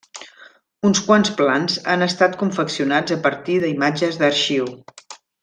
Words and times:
Uns 0.87 1.01
quants 1.09 1.31
plans 1.41 1.75
han 1.93 2.05
estat 2.05 2.39
confeccionats 2.41 3.15
a 3.17 3.19
partir 3.27 3.59
d'imatges 3.67 4.19
d'arxiu. 4.25 4.73